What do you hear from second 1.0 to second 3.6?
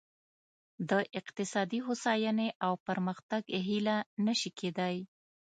اقتصادي هوساینې او پرمختګ